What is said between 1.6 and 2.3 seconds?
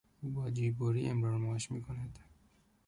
میکند.